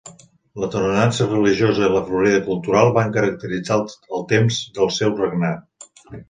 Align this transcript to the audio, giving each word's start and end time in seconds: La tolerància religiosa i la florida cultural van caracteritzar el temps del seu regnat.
La 0.61 0.67
tolerància 0.75 1.27
religiosa 1.33 1.83
i 1.87 1.89
la 1.95 2.01
florida 2.07 2.39
cultural 2.47 2.89
van 2.95 3.13
caracteritzar 3.19 3.79
el 4.17 4.27
temps 4.33 4.59
del 4.79 4.91
seu 4.97 5.15
regnat. 5.23 5.89